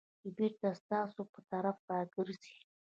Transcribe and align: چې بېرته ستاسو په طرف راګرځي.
چې 0.21 0.27
بېرته 0.37 0.67
ستاسو 0.81 1.21
په 1.33 1.39
طرف 1.51 1.77
راګرځي. 1.91 2.55